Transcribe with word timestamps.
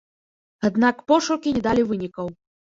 Аднак 0.69 1.05
пошукі 1.13 1.55
не 1.61 1.65
далі 1.71 1.87
вынікаў. 1.95 2.37